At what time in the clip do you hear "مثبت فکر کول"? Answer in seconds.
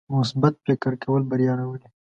0.19-1.21